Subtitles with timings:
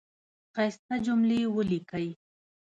[0.53, 2.07] ښایسته جملی ولیکی